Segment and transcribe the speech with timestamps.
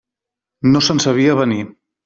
[0.71, 1.63] No se'n sabia avenir.